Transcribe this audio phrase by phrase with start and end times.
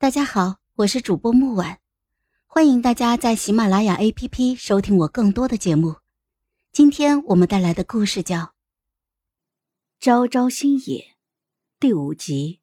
[0.00, 1.78] 大家好，我是主播木婉，
[2.46, 5.96] 欢迎大家在喜马拉雅 APP 收听我更多的节目。
[6.72, 8.38] 今天我们带来的故事叫
[10.00, 11.00] 《朝朝星野》
[11.78, 12.60] 第五集。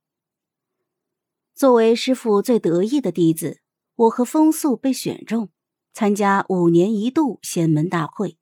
[1.54, 3.62] 作为师傅最得意的弟子，
[3.94, 5.50] 我和风素被选中
[5.94, 8.40] 参加五年一度仙门大会。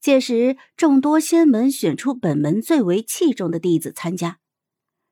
[0.00, 4.38] 届时，众多仙门选出本门最为器重的弟子参加，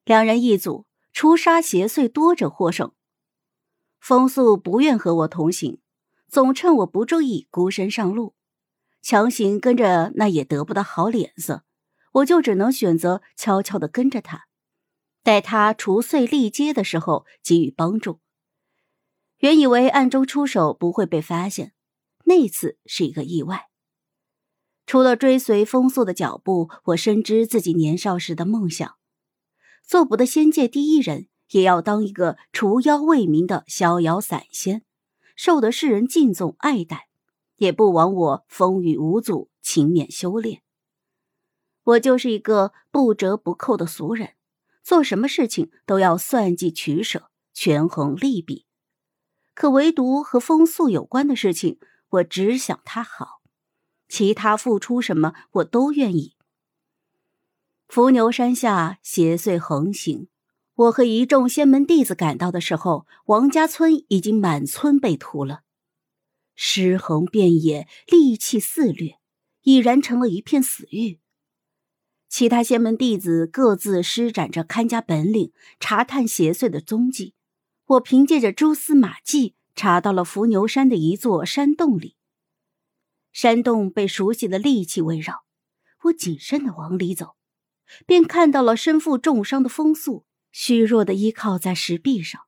[0.04, 0.86] 两人一组。
[1.14, 2.92] 除杀邪祟多者获胜。
[4.00, 5.80] 风素不愿和我同行，
[6.28, 8.34] 总趁我不注意孤身上路，
[9.00, 11.62] 强行跟着那也得不到好脸色，
[12.14, 14.46] 我就只能选择悄悄的跟着他，
[15.22, 18.18] 待他除祟立阶的时候给予帮助。
[19.38, 21.72] 原以为暗中出手不会被发现，
[22.24, 23.68] 那次是一个意外。
[24.84, 28.96] 除了追随风速的脚步，我深知自己年少时的梦想。
[29.86, 34.82] 做不得仙界第一人，也要当一个除妖为民的逍遥散仙，
[35.36, 37.08] 受得世人敬重爱戴，
[37.56, 40.62] 也不枉我风雨无阻、勤勉修炼。
[41.84, 44.30] 我就是一个不折不扣的俗人，
[44.82, 48.64] 做什么事情都要算计取舍、权衡利弊。
[49.52, 51.78] 可唯独和风素有关的事情，
[52.08, 53.42] 我只想他好，
[54.08, 56.33] 其他付出什么我都愿意。
[57.88, 60.28] 伏牛山下邪祟横行，
[60.74, 65.60] 我和一众仙门弟子赶到的时候，王家村已经满村被屠了，
[66.54, 69.18] 尸横遍野，戾气肆虐，
[69.62, 71.20] 已然成了一片死域。
[72.28, 77.34] 其他仙门弟子各自施展着看家本领，查探邪祟的踪迹。
[77.86, 82.16] 我凭借着蛛丝马迹，查到了伏牛山的一座山洞里。
[83.30, 85.44] 山洞被熟悉的戾气围绕，
[86.04, 87.36] 我谨慎的往里走。
[88.06, 92.42] 便看到了身负重伤的风素，虚弱的依靠在石壁上。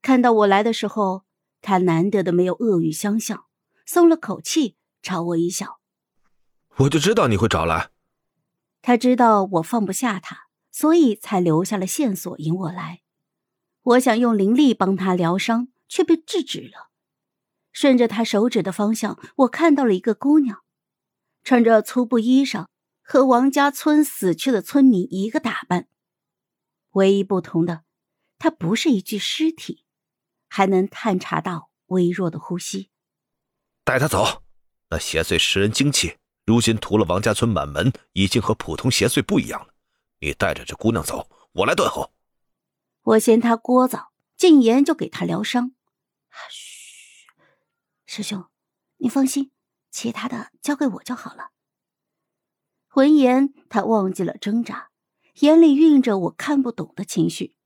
[0.00, 1.24] 看到我来的时候，
[1.60, 3.44] 他难得的没有恶语相向，
[3.86, 5.78] 松了口气，朝我一笑
[6.78, 7.90] ：“我就知道你会找来。”
[8.82, 13.02] 他知道我放不下他，所以才留下了线索引我来。
[13.82, 16.90] 我想用灵力帮他疗伤，却被制止了。
[17.72, 20.62] 顺着他手指的方向，我看到了一个姑娘，
[21.44, 22.66] 穿着粗布衣裳。
[23.12, 25.86] 和王家村死去的村民一个打扮，
[26.92, 27.84] 唯一不同的，
[28.38, 29.84] 她不是一具尸体，
[30.48, 32.88] 还能探查到微弱的呼吸。
[33.84, 34.42] 带他走，
[34.88, 39.74] 那邪祟食人精气，如今屠了王家村满门，已经和普通邪祟不一样了。
[40.20, 42.14] 你带着这姑娘走，我来断后。
[43.02, 44.06] 我嫌他聒噪，
[44.38, 45.74] 禁言就给他疗伤。
[46.48, 47.26] 嘘，
[48.06, 48.48] 师兄，
[48.96, 49.52] 你放心，
[49.90, 51.50] 其他的交给我就好了。
[52.94, 54.90] 闻言，他忘记了挣扎，
[55.40, 57.56] 眼里蕴着我看不懂的情绪，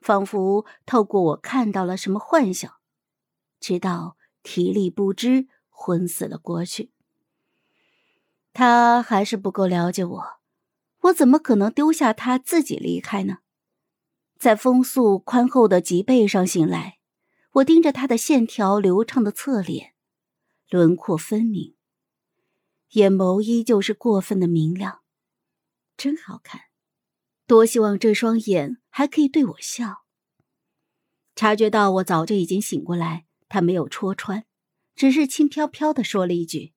[0.00, 2.72] 仿佛透过我看到了什么幻想，
[3.60, 6.90] 直到体力不支，昏死了过去。
[8.52, 10.24] 他还是不够了解我，
[11.02, 13.38] 我怎么可能丢下他自己离开呢？
[14.40, 16.98] 在风速宽厚的脊背上醒来，
[17.52, 19.92] 我盯着他的线条流畅的侧脸，
[20.68, 21.76] 轮廓分明。
[22.92, 25.00] 眼眸依旧是过分的明亮，
[25.96, 26.62] 真好看。
[27.46, 30.04] 多希望这双眼还可以对我笑。
[31.34, 34.44] 察觉到我早就已经醒过来，他没有戳穿，
[34.94, 36.74] 只是轻飘飘的说了一句：“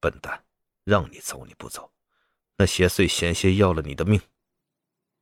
[0.00, 0.44] 笨蛋，
[0.84, 1.92] 让你走你不走，
[2.56, 4.22] 那邪祟险些要了你的命。”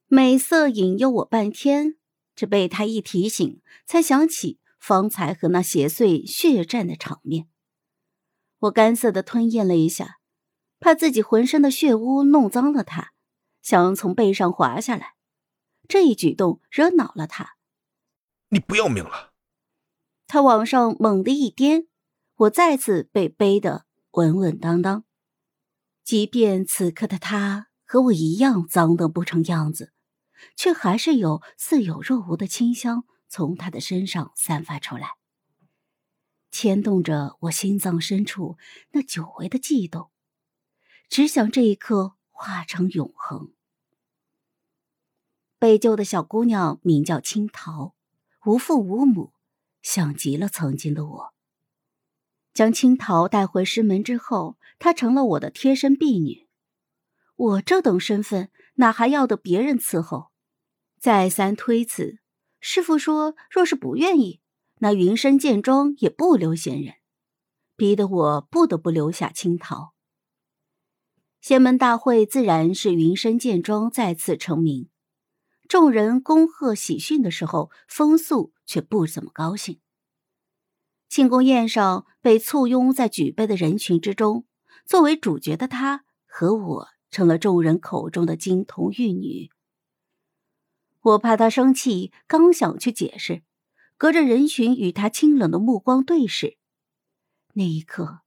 [0.06, 1.97] 美色引诱我半天，
[2.37, 7.49] 这被他一提醒，才想起方才和那邪祟血战的场面。
[8.61, 10.19] 我干涩的吞咽了一下，
[10.81, 13.12] 怕自己浑身的血污弄脏了他，
[13.62, 15.15] 想从背上滑下来。
[15.89, 17.56] 这一举动惹恼了他。
[18.49, 19.33] 你不要命了！
[20.27, 21.87] 他往上猛地一颠，
[22.37, 25.05] 我再次被背得稳稳当当。
[26.03, 29.93] 即便此刻的他和我一样脏得不成样子，
[30.56, 35.16] 却还是有似有若无的清香从他的身上散发出来。
[36.59, 38.57] 牵动着我心脏深处
[38.93, 40.11] 那久违的悸动，
[41.07, 43.53] 只想这一刻化成永恒。
[45.59, 47.95] 被救的小姑娘名叫青桃，
[48.47, 49.35] 无父无母，
[49.83, 51.35] 像极了曾经的我。
[52.55, 56.49] 将青桃带回师门之后，她成了我的贴身婢女。
[57.37, 60.33] 我这等身份，哪还要得别人伺候？
[60.99, 62.21] 再三推辞，
[62.61, 64.41] 师傅说，若是不愿意。
[64.78, 66.95] 那云深剑庄也不留闲人，
[67.77, 69.95] 逼得我不得不留下青桃。
[71.41, 74.89] 仙门大会自然是云深剑庄再次成名，
[75.69, 79.81] 众人恭贺喜讯的时候，风素却不怎么高兴。
[81.09, 84.45] 庆功宴上被簇拥在举杯的人群之中，
[84.84, 89.51] 作为主角的他和我成了众人口中的金童玉女。
[91.01, 93.45] 我怕他生气，刚想去解释，
[93.98, 96.59] 隔着人群与他清冷的目光对视，
[97.54, 98.21] 那一刻，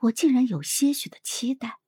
[0.00, 1.78] 我竟然有些许的期待。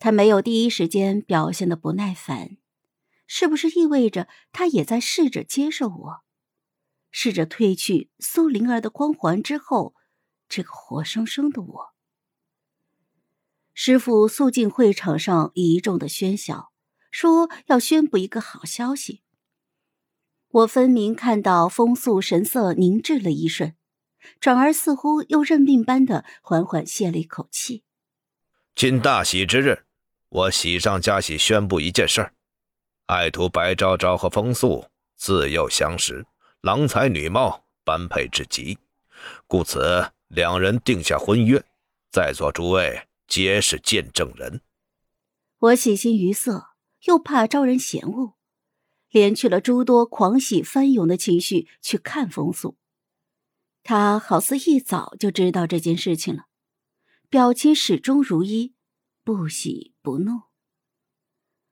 [0.00, 2.56] 他没有第一时间表现的不耐烦，
[3.28, 6.24] 是不是意味着他也在试着接受我，
[7.12, 9.94] 试着褪去苏灵儿的光环之后，
[10.48, 11.94] 这个活生生的我？
[13.74, 16.72] 师傅肃静会场上一众的喧嚣，
[17.12, 19.21] 说要宣布一个好消息。
[20.52, 23.74] 我分明看到风素神色凝滞了一瞬，
[24.38, 27.82] 转而似乎又认命般的缓缓泄了一口气。
[28.74, 29.84] 今大喜之日。
[30.28, 32.32] 我喜上加喜，宣布一件事儿：
[33.06, 36.24] 爱徒白昭昭和风素自幼相识，
[36.62, 38.78] 郎才女貌，般配至极，
[39.46, 41.62] 故此两人定下婚约。
[42.10, 44.62] 在座诸位皆是见证人。
[45.58, 46.68] 我喜形于色，
[47.04, 48.34] 又怕招人嫌恶，
[49.12, 52.76] 连去了诸多狂喜翻涌的情绪去看风素。
[53.84, 56.46] 他好似一早就知道这件事情了，
[57.28, 58.74] 表情始终如一。
[59.24, 60.42] 不喜不怒。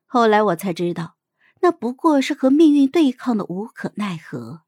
[0.07, 1.17] 后来我才知道，
[1.63, 4.63] 那不过是和命运对抗的无可奈何。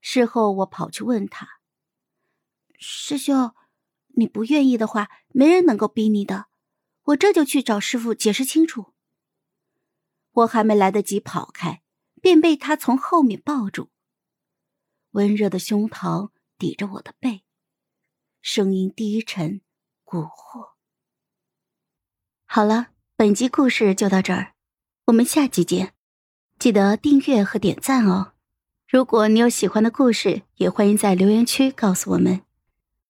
[0.00, 1.46] 事后我跑去问他
[2.76, 3.54] ：“师兄，
[4.16, 6.46] 你不愿意的话，没人能够逼你的。
[7.04, 8.94] 我这就去找师傅解释清楚。”
[10.38, 11.82] 我还没来得及跑开，
[12.22, 13.90] 便被他从后面抱住，
[15.10, 17.42] 温热的胸膛抵着我的背，
[18.40, 19.60] 声音低沉
[20.04, 20.74] 蛊惑。
[22.46, 24.54] 好了，本集故事就到这儿，
[25.06, 25.94] 我们下集见，
[26.58, 28.34] 记得订阅和点赞哦。
[28.86, 32.47] 如果你有喜欢的故事，也欢迎在留言区告诉我们。